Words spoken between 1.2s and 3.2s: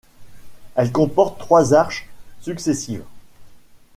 trois arches successives.